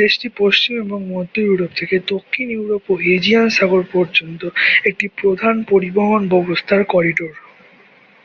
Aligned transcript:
দেশটি 0.00 0.26
পশ্চিম 0.40 0.74
এবং 0.84 1.00
মধ্য 1.08 1.34
ইউরোপ 1.40 1.70
থেকে 1.76 1.96
দক্ষিণ 2.08 2.46
ইউরোপ 2.50 2.82
ও 2.90 2.94
এজিয়ান 3.14 3.48
সাগর 3.48 3.82
পর্যন্ত 3.92 4.42
একটি 4.84 5.06
প্রধান 5.20 5.56
পরিবহন 5.70 6.22
ব্যবস্থার 6.28 6.82
করিডোর। 6.84 7.34